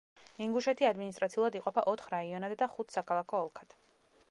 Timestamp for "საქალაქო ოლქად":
2.99-3.79